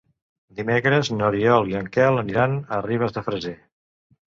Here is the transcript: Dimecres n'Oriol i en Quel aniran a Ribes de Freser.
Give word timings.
Dimecres 0.61 1.11
n'Oriol 1.17 1.69
i 1.73 1.77
en 1.81 1.91
Quel 1.99 2.19
aniran 2.23 2.57
a 2.79 2.83
Ribes 2.89 3.17
de 3.21 3.27
Freser. 3.31 3.57